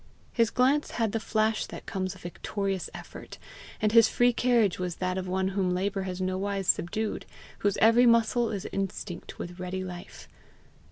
His 0.33 0.49
glance 0.49 0.89
had 0.97 1.11
the 1.11 1.19
flash 1.19 1.67
that 1.67 1.85
comes 1.85 2.15
of 2.15 2.21
victorious 2.21 2.89
effort, 2.91 3.37
and 3.79 3.91
his 3.91 4.09
free 4.09 4.33
carriage 4.33 4.79
was 4.79 4.95
that 4.95 5.15
of 5.15 5.27
one 5.27 5.49
whom 5.49 5.75
labour 5.75 6.01
has 6.09 6.19
nowise 6.19 6.65
subdued, 6.65 7.27
whose 7.59 7.77
every 7.77 8.07
muscle 8.07 8.49
is 8.49 8.65
instinct 8.73 9.37
with 9.37 9.59
ready 9.59 9.83
life. 9.83 10.27